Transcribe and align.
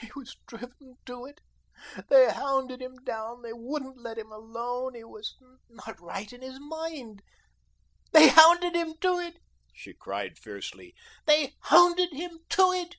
He 0.00 0.10
was 0.16 0.38
driven 0.46 0.96
to 1.04 1.26
it. 1.26 1.42
They 2.08 2.32
hounded 2.32 2.80
him 2.80 2.96
down, 3.04 3.42
they 3.42 3.52
wouldn't 3.52 3.98
let 4.00 4.16
him 4.16 4.32
alone. 4.32 4.94
He 4.94 5.04
was 5.04 5.36
not 5.68 6.00
right 6.00 6.32
in 6.32 6.40
his 6.40 6.58
mind. 6.58 7.22
They 8.12 8.28
hounded 8.28 8.74
him 8.74 8.94
to 9.02 9.18
it," 9.18 9.36
she 9.74 9.92
cried 9.92 10.38
fiercely, 10.38 10.94
"they 11.26 11.56
hounded 11.64 12.14
him 12.14 12.38
to 12.52 12.72
it. 12.72 12.96